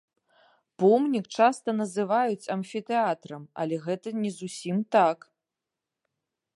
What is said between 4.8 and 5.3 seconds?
так.